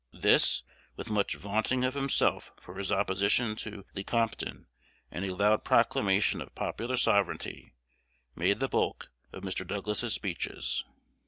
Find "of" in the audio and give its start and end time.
1.83-1.93, 6.41-6.55, 9.31-9.43